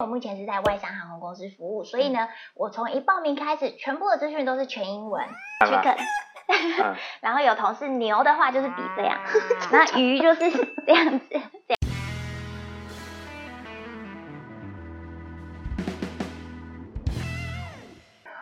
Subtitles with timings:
[0.00, 5.24] 我目前是在外商航空公司服务，所以呢，我从一报名开始，全部的资讯都是全英文。
[5.66, 5.96] Chicken，
[7.20, 9.18] 然后有同事牛的话就是比这样，
[9.72, 10.52] 那鱼就是
[10.86, 11.26] 这样子。
[11.30, 11.42] 这样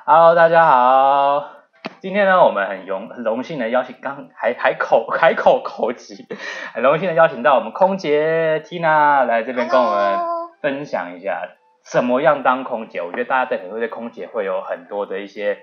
[0.04, 1.52] Hello，大家好，
[2.00, 6.26] 今天呢，我们很荣很荣幸的邀请，刚还还口海口口急，
[6.74, 10.35] 很荣幸的邀请到我们空姐 Tina 来这边跟我们。
[10.66, 11.48] 分享一下
[11.84, 13.00] 怎么样当空姐？
[13.00, 15.58] 我觉得大家对很多对空姐会有很多的一些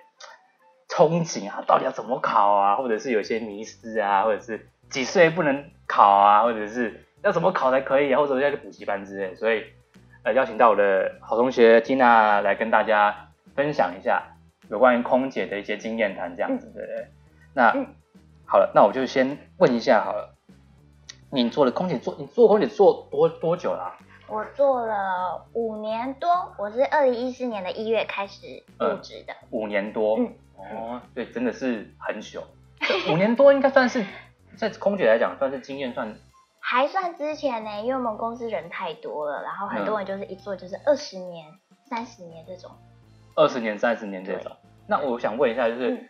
[0.87, 2.77] 憧憬啊，到底要怎么考啊？
[2.77, 6.43] 或者是有些迷失啊，或者是几岁不能考啊？
[6.43, 8.21] 或者是要怎么考才可以啊？
[8.21, 9.35] 或者要去补习班之类。
[9.35, 9.65] 所以
[10.23, 13.27] 呃，邀请到我的好同学 Tina 来跟大家
[13.57, 14.23] 分享一下
[14.69, 17.07] 有关于空姐的一些经验谈，这样子对不对？
[17.53, 17.87] 那、嗯、
[18.45, 20.33] 好了，那我就先问一下好了，
[21.29, 23.99] 你做了空姐做你做空姐做多多久了、啊？
[24.27, 29.33] 我做了五年多，我是二零一四年的一月开始入职的。
[29.33, 32.43] 嗯，五年多，嗯，哦，对，真的是很久。
[33.11, 34.05] 五年多应该算是
[34.57, 36.15] 在空姐来讲，算是经验算
[36.59, 41.45] 还算之前呢，因为我们公司人太多了，然后很多人就是一做就是二十年、
[41.89, 42.71] 三十年这种。
[43.35, 44.51] 二十年、三十年这种，
[44.87, 46.09] 那我想问一下，就是，嗯，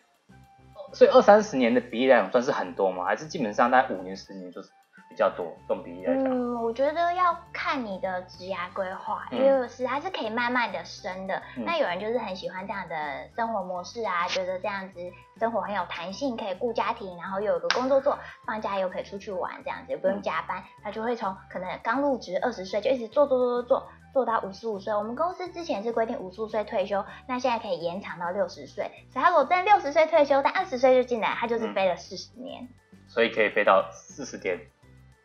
[0.94, 3.06] 所以二三十年的比例来讲算是很多吗？
[3.06, 4.70] 还是基本上大概五年、十年就是？
[5.14, 11.40] 比较多，这种比例来讲，嗯，我觉得要看你的职涯规划，因为是还是可以慢慢的升的。
[11.56, 15.00] 嗯、那有人就是很喜欢这样的生活模式啊，觉得这样子
[15.38, 24.94] 生活很有弹性，可以顾家庭，然后又有个工作做，放假又可以出去玩，这样子也不用加班，他就会从可能刚入职二十岁就一直做做做做做做到五十五岁。
[24.96, 28.90] 我们公司之前是规定五十五岁退休，那现在可以延长到六十岁。
[29.12, 32.68] 所以他如果在六十岁退休，但二十岁就进来，他就是飞了四十年，
[33.08, 34.60] 所以可以飞到四十年。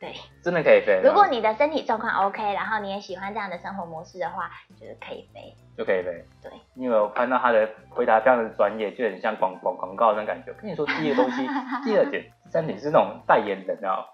[0.00, 1.00] 对，真的可以飞。
[1.02, 6.24] 如果你的身体状况 OK，然后你也喜欢这样的生活模式的话，就是可以飞，就可以飞。
[6.42, 10.52] 对，因为我看到他的回答非常的专业，就很像广广广告那种感觉。
[10.52, 11.42] 跟你说， 第一个东西，
[11.84, 14.06] 第二点，第三点是那种代言人啊，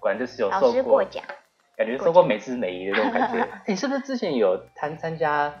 [0.00, 1.24] 果然就是有受过，过奖，
[1.76, 3.48] 感觉受过美姿美仪的那种感觉。
[3.66, 5.52] 你是不是之前有参参加？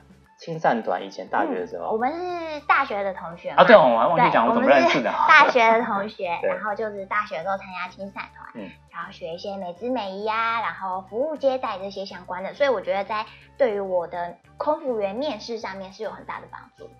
[0.44, 3.62] 青善团以前大学的时候，嗯，我们是大学的同学啊。
[3.62, 5.08] 对，我还忘记讲，我怎么认识的。
[5.28, 13.24] 大学的同学，然后就是大学的时候参加青善团，嗯，然后学一些美姿美仪啊，然后服务接待这些相关的，所以我觉得在
[13.56, 16.90] 对于我的空服员面试上面是有很大的帮助。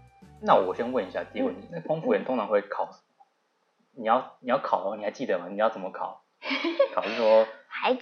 [0.41, 2.88] 那我先问一下第一个问题，空服员通常会考？
[3.97, 5.47] 你要你要考哦，你还记得吗？
[5.50, 6.22] 你要怎么考？
[6.94, 7.47] 考是说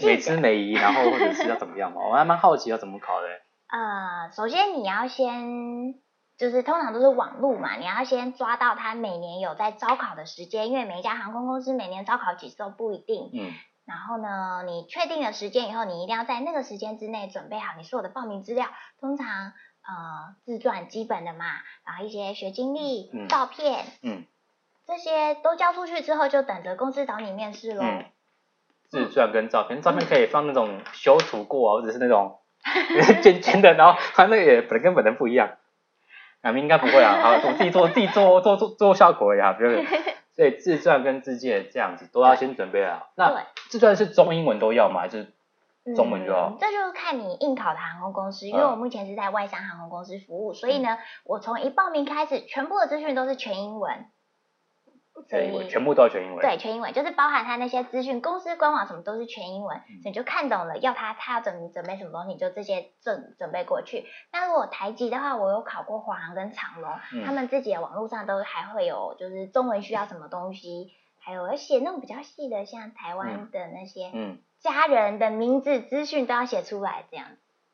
[0.01, 2.03] 美姿美仪，然后或者是要怎么样吗？
[2.11, 3.29] 我还蛮好奇要怎么考的。
[3.71, 5.95] 呃，首先你要先，
[6.37, 13.31] 就是通常都是网路嘛，你要先抓到他每年有在招考的时间，因为每一家航空公司每年招考几次都不一定。
[13.33, 13.53] 嗯。
[13.87, 18.67] 然后呢，你确定了时间以后，你一定要在那个时间之内准备好你所有的报名资料，
[19.01, 21.47] 通常呃自传基本的嘛，
[21.85, 24.25] 然后一些学经历、嗯、照片，嗯，
[24.87, 27.85] 这些都交出去之后，就等着公司找你面试喽。
[27.85, 28.05] 嗯、
[28.89, 32.37] 自传跟照片，照片可以放那种修图过啊，或者是那种。
[33.23, 35.57] 尖尖的，然后他那个也本来跟本人不一样，
[36.43, 39.85] 啊，应该不会啊，好，我自己做自己做做做做效果呀，不用。
[40.37, 43.11] 所以自传跟自荐这样子都要先准备好。
[43.15, 45.03] 那自传是中英文都要吗？
[45.03, 45.35] 还是
[45.95, 46.47] 中文就要？
[46.47, 54.07] 嗯，这就是看你应考的航空公司，因为我目前是在外商航空公司服务，所以呢，我从一报名开始，全部的资讯都是全英文。
[55.29, 56.41] 全英文，全部都要全英文。
[56.41, 60.79] 对，全英文就是包含他那些资讯，公司官网什么都是全英文，嗯、所以你就看懂了。
[60.79, 64.07] 要他他要准准备什么东西，你就这些准准备过去。
[64.33, 74.11] 那如果台籍的话，我有考过华航跟长龙，嗯、他们自己的网络上都还会有，就是中文需要什么东西，还有而写那种比较细的，像台湾的那些
[74.59, 77.27] 家人的名字资讯都要写出来，这样。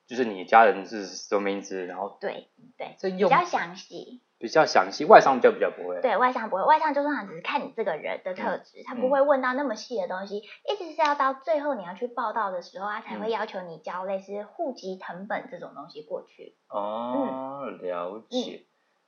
[0.07, 2.49] 就是你家人是什么名字，然后对
[2.79, 4.23] 对，这比较详细。
[4.39, 6.01] 比较详细，外商就比较不会。
[6.03, 16.55] 对，外商不会，外商就通常只是看你这个人的特质，嗯、他不会问到那么细的东西，一直是要到最后你要去报到的时候，他才会要求你交类似户籍成本这种东西过去。
[16.69, 18.63] 哦，嗯、了解。
[18.63, 18.67] 嗯、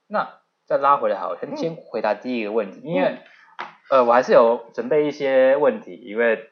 [0.08, 0.28] 那
[0.66, 3.18] 再拉回来好，先先回答第一个问题，嗯、因为
[3.90, 6.47] 呃，我还是有准备一些问题，因为。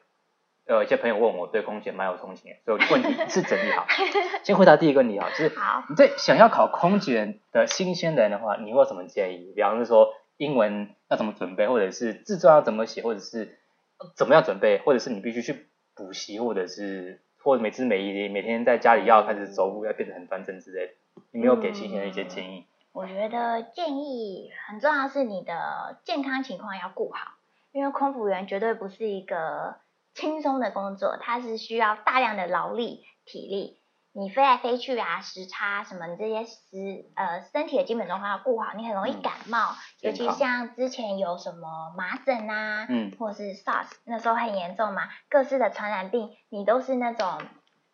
[0.67, 3.87] 呃，一些朋友问我对空姐蛮有憧憬的，所以问题 是整理好。
[4.43, 5.51] 先回答第一个问题哈，就是
[5.89, 9.53] 你对想要考空姐的新鲜人的话，你会有什么建议？
[9.55, 13.57] 比方说英文要怎么准备，或者是自传要怎么写，或者是
[14.15, 20.93] 怎么样准备，或者是你必须去补习，或者是或者每次每一，每天在家里要开始走路，要变得很端正之类的，
[21.31, 22.59] 你没有给新鲜的一些建议？
[22.59, 27.35] 嗯，我觉得建议很重要是你的健康情况要顾好，
[27.71, 29.77] 因为空服员绝对不是一个。
[30.17, 33.79] 轻松的工作，它是需要大量的劳力、体力。
[34.13, 47.39] 你飞来飞去啊，时差什么，你这些时呃身体的基本状况要顾好，你很容易感冒，嗯、尤其像之前有什么麻疹啊，嗯，或者是 SARS 那时候很严重嘛，各式的传染病，你都是那种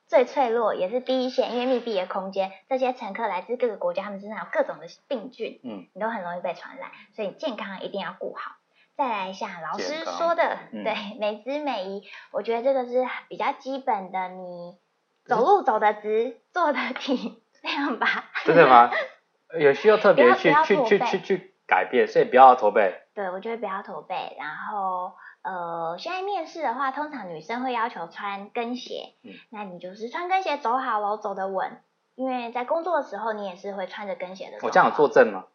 [0.08, 8.56] 最脆弱，也是第一线，因为密闭的空间，这些乘客来自各个国家，他们身上有各种的病菌，嗯，你都很容易被传染，所以健康一定要顾好。
[8.96, 14.78] 再来一下老师说的，嗯、对，美姿美仪，我觉得这个是比较基本的，你。
[15.26, 18.26] 走路走得直，坐得挺，这样吧。
[18.44, 18.92] 真的吗？
[19.58, 22.94] 有需要特别去去去去去改变，所以不要驼背。
[23.16, 24.36] 对，我觉得不要驼背。
[24.38, 29.14] 然后，呃，现在面试的话，通常女生会要求穿跟鞋。
[29.24, 29.32] 嗯。
[29.50, 31.82] 那你就是穿跟鞋走好喽，走得稳。
[32.16, 34.58] 因为在工作的时候，你也是会穿着跟鞋的。
[34.62, 35.46] 我这样有坐正吗？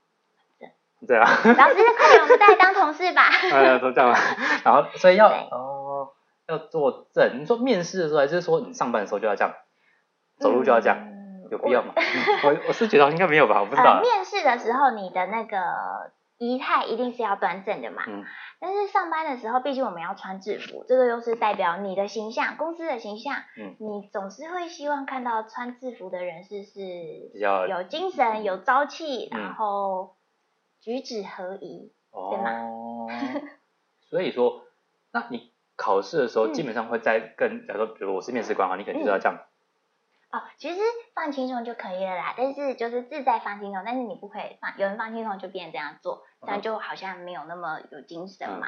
[1.06, 1.16] 对。
[1.18, 1.24] 啊。
[1.24, 3.22] 老师，快点，我们再来当同事吧。
[3.52, 4.16] 哎呀，都这样了。
[4.64, 6.08] 然后，所以要哦。
[6.48, 9.52] 要做正，你说面试的时候，还是说你上班的时候就要这样，
[10.40, 11.92] 走路就要这样，嗯、有必要吗？
[12.42, 14.00] 我我，我是觉得应该没有吧，我不知道、呃。
[14.00, 15.58] 面试的时候，你的那个
[16.38, 18.02] 仪态一定是要端正的嘛。
[18.06, 18.24] 嗯。
[18.60, 23.34] 但是上班的时候，毕竟我们要穿制服，这个又是代表你的形象，公司的形象。
[23.58, 23.76] 嗯。
[23.78, 26.80] 你总是会希望看到穿制服的人士是
[27.34, 30.14] 比较有精神、有朝气，嗯、然后
[30.80, 33.40] 举止合宜，哦、对吗？
[34.08, 34.64] 所以说，
[35.12, 35.52] 那你。
[35.80, 39.38] 考试的时候基本上会在跟，假如说，比如我是面试官啊，你肯定就是要这样。
[40.32, 40.80] 哦，其实
[41.14, 48.66] 放轻松就可以了啦，但是就是自在放轻松，但是你不可以放，有人放轻松就变成这样做，这样就好像没有那么有精神嘛。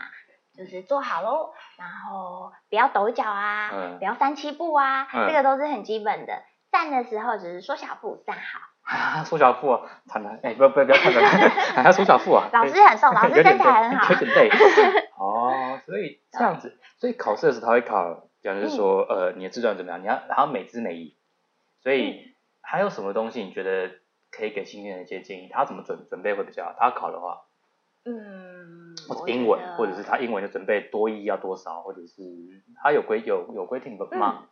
[0.54, 6.44] 就是坐好喽，然后不要抖脚啊，不要三七步啊，这个都是很基本的。
[6.70, 8.69] 站的时候只是缩小步站好。
[8.90, 11.20] 啊， 苏小富，惨了，哎，不不不要看着，
[11.74, 12.48] 还要缩小富啊。
[12.52, 14.12] 老师很瘦， 老师身材很好。
[14.12, 14.50] 有点累。
[15.16, 16.76] 哦，所以这样子。
[16.98, 20.02] 所以考试的时候他会考，讲就是说，嗯、呃，你的自传怎么样？
[20.02, 21.14] 你要还要美姿美仪。
[21.82, 23.90] 所以还有什么东西你觉得
[24.32, 25.48] 可以给新鲜人一些建议？
[25.52, 26.74] 他怎么准准备会比较好？
[26.76, 27.42] 他要考的话，
[28.04, 32.22] 嗯，或者英文，或者是他英文就准备多一要多少，或者是
[32.82, 34.46] 他有规有有规定的吗？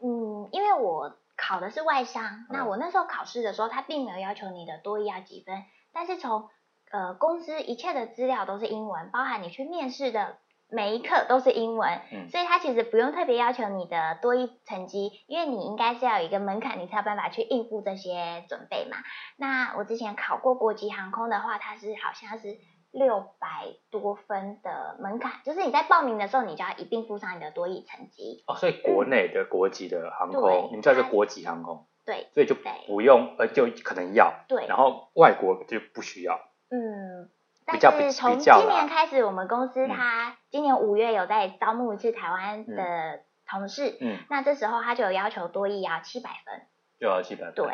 [0.00, 6.48] 嗯，因为我考的是外商，嗯、那我那时候考试的时候，他并没有要求你的多一要几分，但是从
[6.90, 10.38] 呃公司一切的资料都是英文，包含你去面试的。
[10.74, 18.96] 每一课都是英文，嗯、所以他其实不用特别要求你的多一成绩，因为你应该是要有一个门槛，你才有办法去应付这些准备嘛。
[19.36, 22.56] 那我之前考过国际航空的话，它是好像是
[22.92, 28.44] 六百多分的门槛，就是你在报名的时候，你就要一并附上你的多益成绩。
[28.46, 36.38] 哦，所以国内的国籍的航空，嗯、你们叫做国籍航空，对，所以就不用，呃，就可能要，对，然后外国就不需要，
[36.70, 37.30] 嗯。
[37.64, 46.66] 但是从今年开始，我们公司他今年五月有在招募一次台湾的同事，嗯，那这时候他就有要求多益要七百分，
[46.98, 47.66] 就要七百分，对，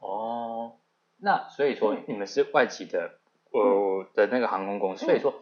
[0.00, 0.72] 哦，
[1.18, 3.20] 那所以说你们是外籍的，
[3.58, 5.34] 呃的那个航空公司，所以说，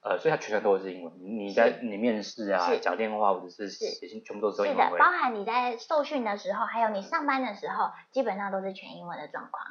[0.00, 9.64] 呃，所以它全程都是英文，你在你面试啊、讲电话或者是写信，全部都是英文，是的，包含你在受训的时候，还有你上班的时候，基本上都是全英文的状况。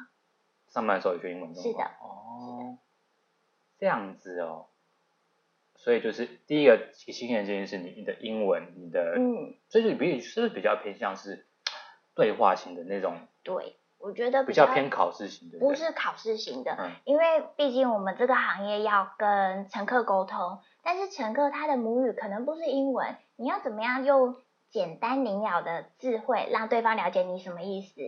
[0.68, 2.78] 上班的时候也全英文，是的，哦。
[3.78, 4.66] 这样子哦，
[5.76, 11.46] 所以就是第一个新鲜的这件事你你的英文，你的嗯，所以就比是不是比较偏向是
[12.14, 13.20] 对话型的那种？
[13.44, 17.24] 对，我觉得比较，偏考试型的，不是考试型的，嗯，因为
[17.56, 24.36] 毕竟我们这个行业要跟乘客沟通，但是乘客他的母语可能不是英文，你要怎么样用
[24.70, 28.00] 简单明了的智慧让对方了解你什么意思？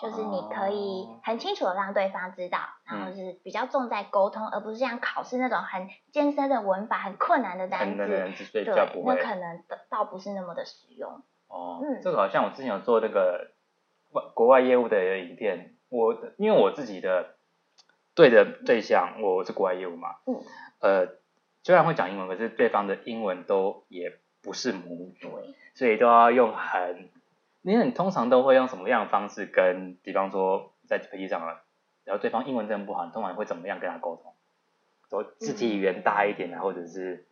[0.00, 7.96] 就是你可以很清楚的让对方知道，然后是比较重在沟通，嗯、而不是像考试那种很艰深的文法、很困难的单词，
[8.64, 8.74] 对，
[9.04, 11.22] 那可能倒不是那么的实用。
[11.48, 13.59] 哦，嗯，这个好像我之前有做那个外
[14.34, 17.34] 国外业务的影片，我因为我自己的
[18.14, 20.42] 对的对象我是国外业务嘛，嗯，
[20.80, 21.08] 呃，
[21.62, 27.08] 虽然会讲英文，可是对方的英文都也不是母语，所以都要用很。
[27.62, 31.60] 因为你通常都会用什么样的方式跟，比方说在飞机上啊，
[32.04, 34.32] 然后对方英文真的不好，你通常会怎么样跟他沟通？
[35.10, 37.26] 说肢体语言大一点啊，或者是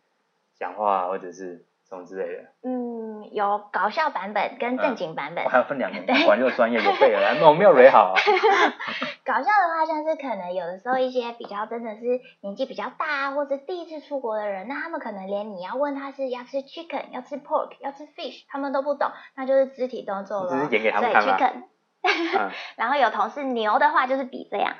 [0.53, 2.43] 讲话，或者是什么之类的。
[2.63, 5.43] 嗯，有搞笑版本跟正经版本。
[5.43, 8.15] 我还要分两个， 管这个专业有备而来，那我没有雷好啊。
[9.25, 12.01] 搞笑的话，像是可能有的时候一些比较真的是
[12.41, 20.49] 年纪比较大啊，或者第一次出国的人，那他们可能连你要问他是要吃 chicken，要吃 pork，要吃 fish，他们都不懂，那就是肢体动作了。
[20.49, 21.63] 只是演给他们看吗？chicken。
[22.01, 24.73] 嗯、 然后有同事牛的话就是比这样，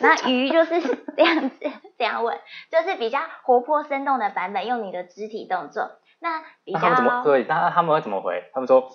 [0.00, 0.80] 那鱼就是
[1.16, 1.56] 这样子
[1.96, 2.36] 这样问，
[2.68, 5.92] 就是比较活泼生动的版本，用你的肢体动作。
[6.24, 7.44] 那比较那他们怎么对？
[7.44, 8.42] 那他们会怎么回？
[8.54, 8.88] 他们说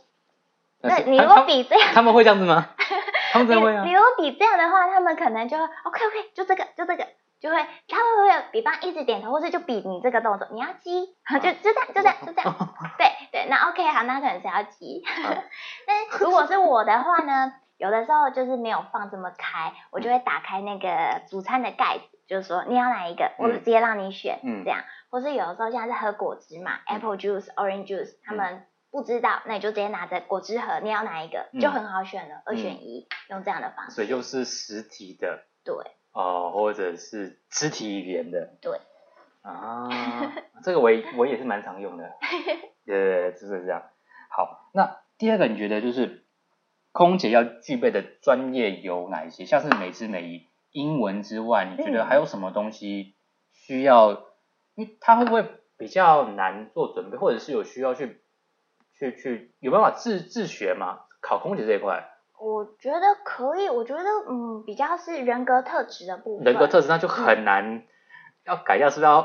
[0.82, 2.70] 那你如果比这样，他们会这样子吗？
[3.32, 3.84] 他们真的会啊。
[3.86, 7.06] 你如果比这样的话，他们可能就会 OK OK，就这个就这个，
[7.40, 7.56] 就会
[7.88, 12.56] 他们会有比方一直点头，或者就比你这个动作，你要鸡，就就这样就这样就这样。
[12.98, 15.04] 对对，那 OK 好，那可能是要鸡。
[15.86, 24.80] 但如果是我的话呢，有的时候就是没有放这么开，我就会打开那个主餐的盖子，就是说你要哪一个，我直接让你选，这样。
[25.10, 28.66] 或是有的时候像是喝果汁嘛，Apple juice、Orange juice，他们。
[28.92, 33.92] 不知道，那你就直接拿着果汁盒，你要哪一个，嗯、就很好选了，二选一，嗯、用这样的方式。
[33.92, 35.76] 所以就是实体的，对，
[36.12, 38.80] 哦，或者是肢体语言的，对。
[39.44, 39.88] 啊，
[40.64, 42.12] 这个我也我也是蛮常用的，
[42.84, 43.84] 对就是这样。
[44.32, 46.26] 好，那第二个你觉得就是
[46.92, 49.46] 空姐要具备的专业有哪一些？
[49.46, 53.14] 像是美姿美仪，英文之外，你觉得还有什么东西
[53.54, 54.24] 需要？
[55.02, 55.46] 他会不会
[55.78, 58.22] 比较难做准备，或者是有需要去？
[59.00, 61.00] 去去有办法自自学吗？
[61.22, 63.70] 考空姐这一块，我觉得可以。
[63.70, 66.44] 我觉得嗯，比较是人格特质的部分。
[66.44, 67.84] 人格特质那就很难，嗯、
[68.44, 69.22] 要改掉，是不是要？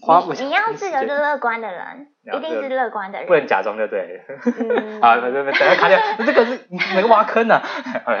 [0.00, 4.24] 花你要是个乐观的人，一定是乐观的人，不能假装就对。
[4.28, 7.58] 嗯， 好，等下卡掉， 这个是哪个挖坑呢？
[8.04, 8.12] 好，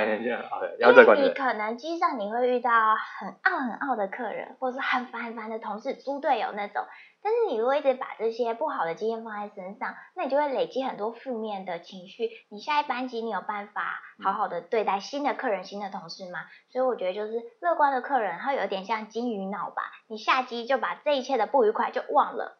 [0.78, 1.16] 要乐观。
[1.22, 2.70] 你可能机上你会遇到
[3.18, 6.84] 很傲很傲的客人，或者是很烦很烦的同事、猪队友那种。
[7.22, 12.28] 但是你如果一直把这些不好的经验放在身上，那你就会累积很多负面的情绪。
[12.50, 16.40] 你下一班机你有办法好好的对待新的客人、新的同事吗？
[16.70, 17.32] 所以我觉得就是
[17.62, 19.82] 乐观的客人，他有点像金鱼脑吧。
[20.06, 22.58] 你下机就把这一切的不愉快就忘了，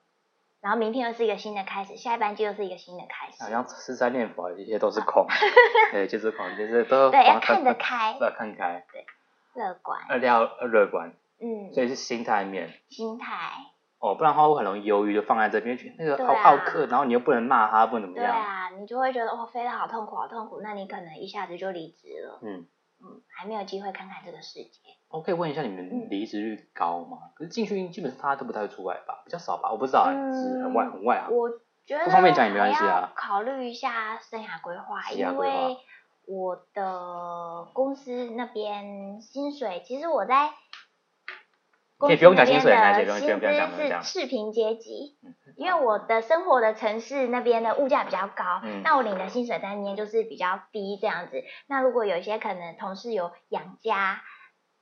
[0.64, 3.42] 然后明天又是一个新的开始，下一班机又是一个新的开始。
[3.44, 5.26] 好像吃斋念佛，这些都是空，
[5.92, 9.04] 对，就是空，就是都对，要看得开，要看开，对，
[9.52, 13.26] 乐观，二要乐观，嗯，所以是心态面，心态。
[13.98, 18.34] 哦，不然的话我很容易忧郁，就放在这边去，那个好好客，然后你又不能骂他，不能怎么样。
[18.34, 22.38] 对啊，你就会觉得哦，飞得好痛苦，好痛苦，那你可能一下子就离职了。
[22.42, 22.66] 嗯
[23.02, 24.80] 嗯，还没有机会看看这个世界。
[25.14, 27.18] 我可以问一下，你们离职率高吗？
[27.36, 31.28] 可是进去基本上大家都不太会出来吧，比较少吧，我不知道，是很外很外啊。
[31.30, 31.48] 我
[31.86, 33.12] 觉得不方便讲也没关系啊。
[33.14, 35.76] 考虑一下生涯规划，因为
[36.26, 40.50] 我的公司那边薪水，其实我在。
[41.96, 43.46] 可以不用讲薪水，那些东西不。
[43.46, 45.16] 是赤贫阶级，
[45.56, 51.42] 因为我的生活的城市那边的物价比较高，嗯、那我领的薪水在那边就是比较低这样子。
[51.66, 54.20] 那如果有一些可能同事有养家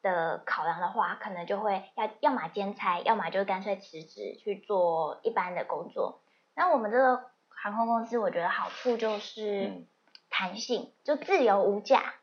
[0.02, 6.22] 的考量的话，可能就会要要么兼差，要么就干脆辞职去做一般的工作。
[6.54, 9.86] 那我们这个航空公司，我觉得好处就是
[10.28, 12.14] 弹性，嗯、就自由无价。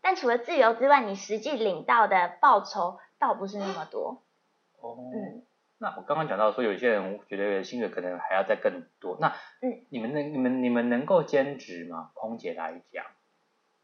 [0.00, 4.22] 但除了自由之外，你实际领到的报酬倒不是那么多。
[4.80, 5.44] 哦，嗯，
[5.78, 9.16] 那我刚刚讲到说，有些人觉得薪水可能还要再更多。
[9.20, 9.28] 那，
[9.60, 12.10] 嗯，你们能、你们、你们能够兼职吗？
[12.14, 13.04] 空姐来讲，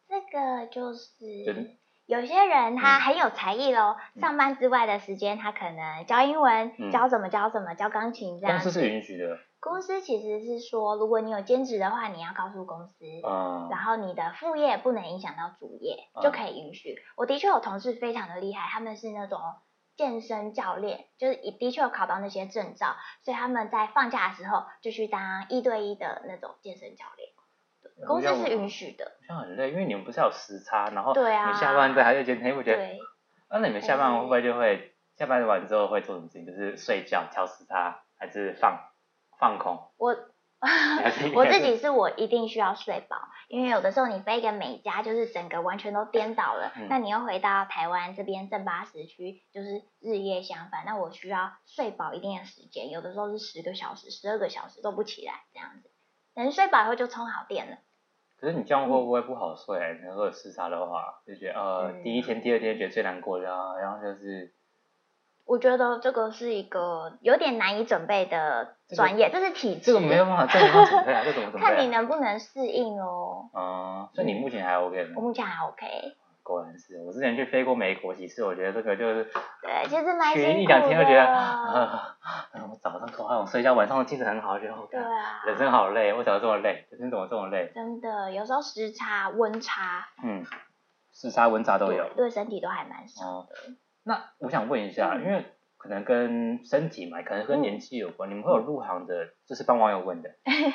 [0.09, 8.59] 这个就是有些人他很有才艺咯，嗯、上班之外的时间他可能教英文，嗯、教什么教什么，教钢琴这样。
[8.59, 9.39] 公司是允许的。
[9.61, 16.97] 公司其实是说，如果你有兼职的话，你要告诉公司，嗯，然后你的副业不能影响到主业，嗯、就可以允许。
[17.17, 19.41] 我的确有同事非常的厉害，他们是那种。
[19.97, 27.29] 健身教练就是的确有考到那些证照，所以他们在放假的时候就去当一对一的那种健身教练，
[28.07, 29.13] 公司是允许的。
[29.29, 32.89] 好像很累，因为你们不是有时差，然后你下班再还在健身，会觉得，
[33.51, 36.47] 那你们下班会不会就会下班完之后会做什么事情？
[36.47, 38.79] 就是睡觉、调时差，还是放
[39.39, 39.91] 放空？
[39.97, 40.17] 我。
[41.35, 46.73] 我自己是我一定需要睡饱，因为有的时候你飞一个美加，就是整个完全都颠倒了。
[46.89, 50.87] 那、嗯、你又回到台湾这边正八时区，就是日夜相反。
[50.87, 55.91] 那我需要睡饱一定的时间，有的时候是十个小时、十二个小时都不起来这样子。
[56.35, 57.77] 等睡饱以后就充好电了。
[58.45, 59.79] 可是你这样会不会不好睡？
[59.79, 64.53] 嗯、如果有时差的话，就觉得呃，嗯、第一天、第二天觉得最难过，的、啊然后就是。
[65.47, 69.81] 我觉得这个是一个有点难以准备的专业，这，是体质。
[69.81, 71.69] 这个没有办法，这个没办法准备啊，这怎么准备、啊？
[71.77, 73.49] 看你能不能适应哦。
[73.53, 75.15] 哦、嗯，所以你目前还 OK 吗？
[75.17, 75.87] 我目前还 OK。
[76.45, 79.25] 果然是，我之前去飞过美国几次，我觉得这个就是。
[79.63, 80.55] 对，就是蛮辛苦的。
[80.55, 82.17] 去一两天就觉得，啊，
[82.71, 86.87] 我早上头还有睡觉，晚上精神很好，觉得对啊，人生好累，为什么这么累？
[86.91, 87.73] 人生怎么这么累？
[87.75, 90.45] 真的，有时候时差、温差，嗯，
[91.13, 93.55] 时差、温差都有，对，对身体都还蛮伤的。
[93.69, 95.47] 嗯那我想问一下，因为
[95.79, 100.29] 可能跟身体嘛，可能跟年纪有关，你们会有入行的，就是帮网友问的，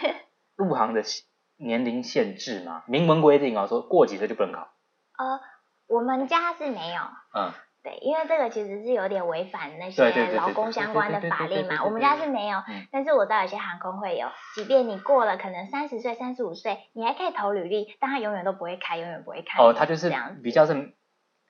[0.58, 1.04] 入行的
[1.58, 2.84] 年龄限制吗？
[2.88, 4.62] 明文规定啊，说过几岁就不能考。
[5.20, 5.40] 呃，
[5.89, 7.01] 我们家是没有，
[7.34, 7.51] 嗯，
[7.84, 11.84] 对，因为这个其实是有点违反那些劳工相关的法令嘛。
[11.84, 14.27] 我们家是没有，但是我知道有些航空会有。
[14.53, 19.63] 即便你过了可能三十岁、三十五岁，你还可以投履历，但他永远都不会开，永远不会开。
[19.63, 20.93] 哦，他就是比较是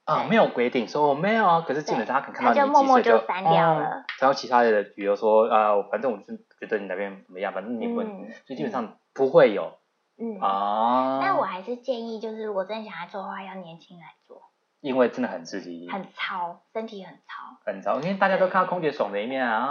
[0.05, 4.05] 啊，没有规定说我没有啊，可是基本上他可能看到你就默默就删掉了。
[4.21, 8.07] 然后其他的，比如说啊，反正我是觉得你那边怎么样，反正你问，
[8.47, 9.78] 所以基本上不会有。
[10.19, 14.41] 嗯啊，但我还是建议，就是如果真的想来做的话，要年轻来做。
[14.81, 17.99] 因为真的很刺激，很糙，身体很糙，很糙。
[17.99, 19.67] 因为大家都看到空姐爽的一面啊，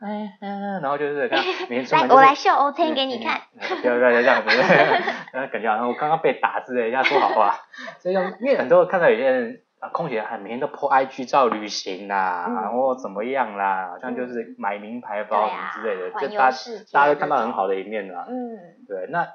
[0.00, 1.38] 哎嗯，然后就是看
[1.68, 3.42] 每天来，我来秀 O 天给你看。
[3.52, 4.48] 不要不要这样子，
[5.52, 7.54] 感觉好像我刚刚被打之类，人家说好话。
[7.98, 16.56] 所以因为很多看到有些人啊，空姐还每天都 po IG 照旅行啦，然后怎么样啦，好像就是买名牌包什么之类的，就大家
[16.92, 18.24] 大家都看到很好的一面啦。
[18.26, 18.56] 嗯，
[18.88, 19.28] 对，那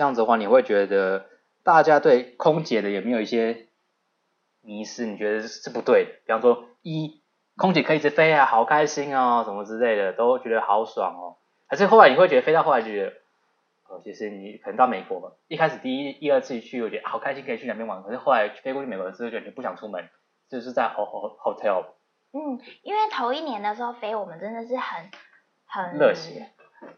[0.00, 1.26] 这样子的话，你会觉得
[1.62, 3.66] 大家对空姐的有没有一些？
[4.62, 7.20] 迷失你觉得是不对的，比方说一
[7.58, 11.36] 空姐可以一直飞啊，好开心哦，什么之类的，都觉得好爽哦。
[11.66, 13.12] 还是后来你会觉得飞到后来就觉得，
[13.90, 18.02] 哦，其实你可能到美国，一开始第一、一二次去，我觉得好开心，可以去哪边玩。
[18.02, 20.08] 可是后来飞过去美国之后，觉得你不想出门，
[20.48, 21.84] 就是在 hotel。
[22.32, 25.10] 嗯，因为头一年的时候飞，我们真的是很
[25.66, 26.52] 很热血。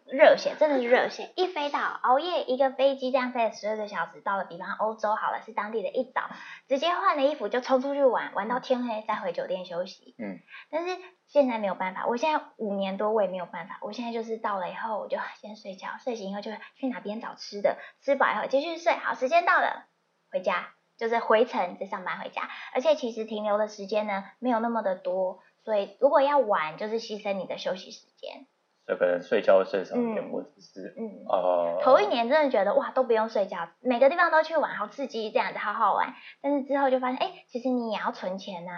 [0.06, 1.32] 热血，真的是热血！
[1.36, 6.30] 一飞到熬夜一个飞机这样飞了十二个小时，到了比方欧洲好了，是当地的一早，
[6.68, 10.14] 直接换了衣服就冲出去玩，玩到天黑再回酒店休息。
[10.18, 10.38] 嗯，
[10.70, 10.96] 但是
[11.26, 19.86] 现在没有办法，我现在五年多我也没有办法，我现在就是到了以后我就先睡觉，睡醒以后就去哪边找吃的，吃饱以后继续睡，好，时间到了
[20.30, 28.46] 回家，就是回程再上班回家，而且其实停留的时间呢没有那么的多，所以如果要玩就是牺牲你的休息时间。
[28.92, 36.14] 就可能睡觉睡少一点，或者是嗯哦，头一年真的觉得哇都不用睡觉，每个地方都去玩，好刺激，这样子好好玩。
[36.42, 38.70] 但是之后就发现，哎，其实你也要存钱呐，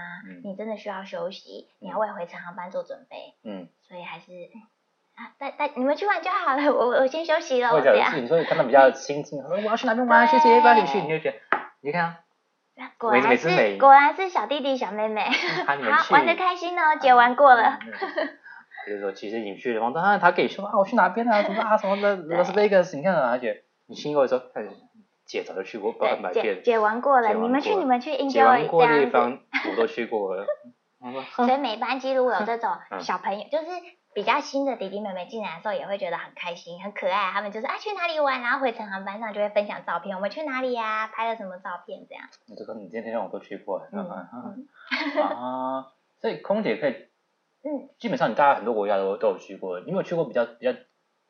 [0.44, 3.16] 你真的需要休息，你要为回程航班做准备。
[3.42, 4.24] 嗯，所以还是
[5.16, 7.70] 啊，带带你们去玩就好了，我我先休息了。
[7.70, 11.36] 会这样，你说你看到比较 心情，说我要去哪边玩，谢谢帮你去，你就觉得
[11.80, 12.18] 你看，
[12.98, 15.24] 果然是果然是小弟弟小妹妹，
[15.66, 17.78] 好玩的开心哦，姐玩过了。
[18.86, 24.42] 就是说，其实你去的地方，当然他可以说啊，我去哪边啊，什么啊，什么的，我是 Vegas，你看啊，而且你心里会说，
[25.24, 29.38] 姐早就去过百百遍，姐玩过了，你们去你们去，姐玩过的地方
[29.70, 30.46] 我都去过了。
[31.36, 32.70] 所以每班机如果有这种
[33.00, 33.66] 小朋友，就是
[34.14, 37.30] 比较新的弟弟妹妹进来的时候，也会觉得很开心、很可爱。
[37.32, 42.24] 他们就是啊，去哪里玩，然后回程航班上就会分享照片，我们去哪里呀，拍了什么照片这样。
[42.46, 43.84] 你这个你今天让我都去过了，
[45.22, 46.94] 啊，所以空姐可以。
[47.64, 50.78] 嗯，基本上你大概很多国家都都有去过，你有没有去过比较比较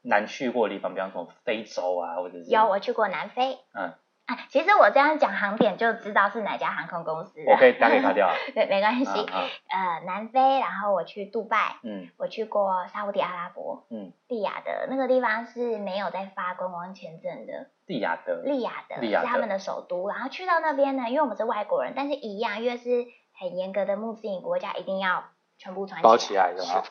[0.03, 3.59] 难去过的地方，比方说非洲啊，或者是有我去过南非。
[3.73, 3.95] 嗯，
[4.27, 7.41] 啊，其实我这样讲航点就知道是哪家航空公司。
[7.47, 8.29] 我可以打给他掉。
[8.53, 9.07] 对，没关系。
[9.07, 17.69] 呃，南非，然后我去杜拜，嗯，我去过沙乌地阿拉伯，嗯，利雅得那个地方是没有在发观光签证的。
[17.87, 18.43] 利雅得。
[18.43, 23.07] 利雅得是他们的首都，然后去到那边呢，因为我们是外国人，但是一样，因为是
[23.39, 25.25] 很严格的穆斯林国家，一定要。
[25.57, 26.83] 全部穿包起来的吗，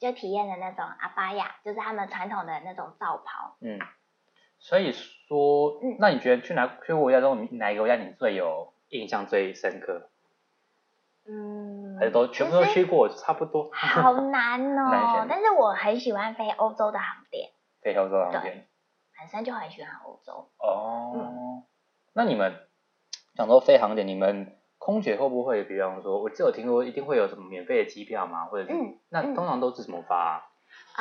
[0.00, 3.56] 就体验的那种阿巴亚，就是他们传统的那种罩袍。
[3.60, 3.78] 嗯，
[4.58, 10.10] 所以说，嗯，那你觉得去哪去国家中，哪一个国家你最有印象最深刻？
[11.28, 13.70] 嗯，还是都全部都去过，差不多。
[13.72, 17.50] 好难 哦，但是我很喜欢飞欧洲的航点。
[17.80, 18.68] 飞欧洲航点，
[19.18, 20.48] 本身就很喜欢欧洲。
[20.58, 21.64] 哦，
[22.12, 22.68] 那你们
[23.34, 24.56] 讲到飞航点，你们？
[24.86, 28.44] 空姐会不会，比方说，我只有听说一定会有什么免费的机票吗？
[28.44, 30.48] 或者是，嗯、那通常都是怎么发？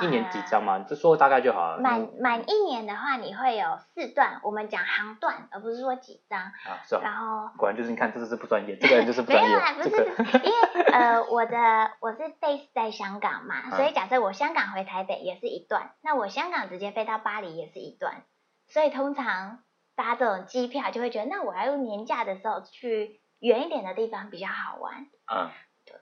[0.01, 0.79] 一年几张吗？
[0.79, 1.77] 就说大概就好了。
[1.79, 6.39] 满满一年的话，你会有四段，我们讲航段，而不是说几张。
[6.39, 6.95] 啊，是。
[6.95, 9.49] 然后果然就是你看，这是不专业，这个人就是不专业。
[9.53, 18.23] 没有啦，不是，这个、因为呃，我的我是 base 在香港嘛，所以假设我香港回台北也是一段，那我香港直接飞到巴黎也是一段，
[18.67, 19.59] 所以通常
[19.95, 23.21] 搭这种机票就会觉得，那我要用年假的时候去。
[23.45, 25.51] 远一点的地方比较好玩，嗯，
[25.85, 25.95] 对，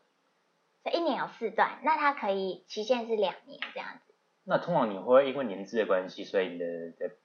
[0.81, 4.13] 所以一年有四段，那它可以期限是两年这样子。
[4.45, 7.15] 那通常你会因为年资的关系，所以你的的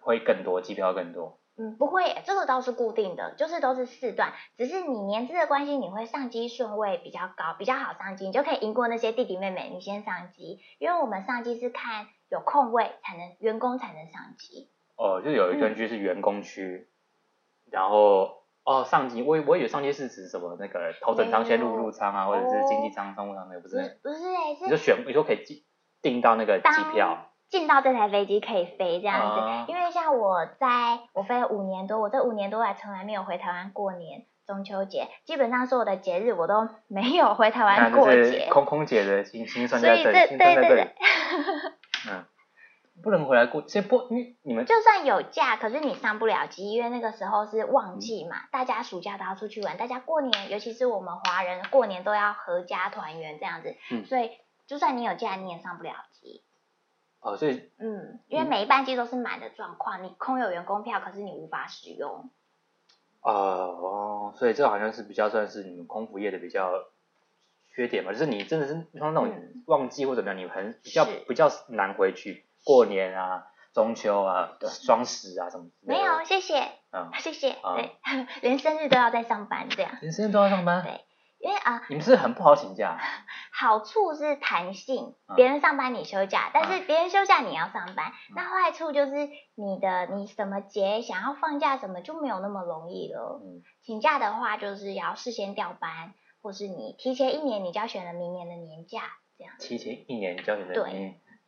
[0.00, 1.38] 会更多机票更多？
[1.58, 14.70] 嗯，不会，这个倒是固定的，就是都是四段，只是你年资的关系，你会上机顺位比较高，比较好上机，你就可以赢过那些弟弟妹妹，你先上机，因为我们上机是看有空位才能员工才能上机。
[14.96, 16.88] 哦，就有一段区是员工区，
[17.66, 18.39] 嗯、然后。
[18.64, 23.98] 哦，上机，我我以为上机是指什么那个头等舱先入入舱啊，或者是经济舱、商务舱那个不是？
[24.02, 25.64] 不是哎，你就选，你说可以进
[26.02, 29.72] 订到那个机票，进到这台飞机可以飞这样子。
[29.72, 38.48] 因为像我在我飞了五年多，我这五年多来从来没有回台湾过年，中秋节，基本上所有的节日我都没有回台湾过节。
[38.50, 40.82] 空空姐的心心酸在这里，心酸在这里。
[42.08, 42.24] 嗯，
[43.02, 54.30] 不能回来过，所以不，你你们就算有假，可是你上不了机，因为那个时候是旺季嘛，嗯、大家暑假都要出去玩，大家过年，尤其是我们华人过年都要合家团圆这样子，嗯、所以
[54.66, 56.42] 就算你有假，你也上不了机。
[57.20, 62.30] 哦，所以嗯，因为每一班机都是满的状况，你空有员工票，可是你无法使用。
[63.20, 66.72] 哦，所以这好像是比较算是你们空服业的比较
[67.74, 69.30] 缺点嘛，就是你真的是像那种
[69.66, 75.70] 旺季或怎么样，你很比较比较难回去过年啊、中秋啊、双十啊什么。
[75.80, 76.60] 没有，谢谢，
[76.92, 77.96] 嗯，谢谢，对，
[78.42, 79.98] 连生日都要在上班这样。
[80.00, 80.82] 连生日都要上班？
[80.82, 81.04] 对。
[81.42, 82.98] 因为啊，你们是很不好请假。
[83.50, 88.12] 好处是弹性，别人上班你休假，但是别人休假你要上班。
[88.36, 93.40] 那坏处就是你的你什么节想要放假什么就没有那么容易了。
[93.82, 99.00] 请假的话就是要事先调班，或是你提前一年你就要选了明年的年假
[99.38, 99.54] 这样。
[99.58, 100.74] 提前一年你就要选了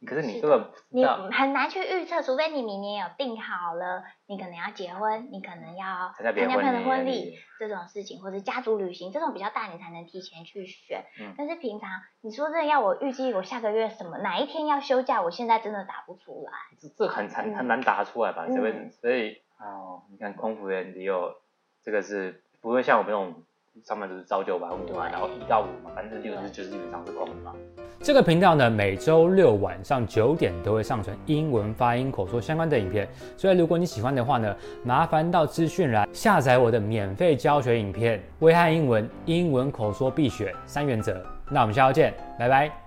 [0.06, 11.04] 可是你这个你很难去预测，除非你明年有定好了，你可能要结婚，你可能要参加朋友的婚礼这种事情，或者家族旅行这种比较大，你才能提前去选。
[11.20, 11.34] 嗯。
[11.38, 11.88] 但是平常
[12.20, 16.52] 你说真的要我预计我下个月什么哪一天要休假，我现在真的答不出来。
[16.80, 18.46] 这这很难很难答出来吧？
[18.48, 21.36] 这位、嗯、所以哦，你看空服员也有
[21.84, 23.42] 这个是不会像我们这种。
[23.84, 27.52] 上面就是朝九晚五嘛，然后一到五嘛，反正六日就是基本上是空的嘛。
[28.00, 34.54] 这个频道呢，每周六晚上九点都会上传英文发音口说相关的影片，所以如果你喜欢的话呢，
[34.84, 41.12] 麻烦到资讯栏下载我的免费教学影片《危害英文英文口说必选三原则》。
[41.50, 42.81] 那我们下周见，拜拜。